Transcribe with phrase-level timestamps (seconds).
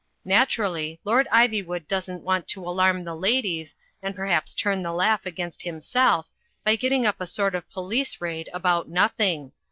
[0.25, 5.27] Natur ally, Lord Ivywood doesn't want to alarm the ladies and perhaps turn the laugh
[5.27, 6.27] against himself,
[6.63, 9.51] by getting up a sort of police raid about nothing.